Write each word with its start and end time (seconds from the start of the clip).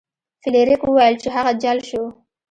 فلیریک 0.41 0.81
وویل 0.85 1.15
چې 1.21 1.29
هغه 1.35 1.51
جل 1.63 1.77
شو. 1.89 2.03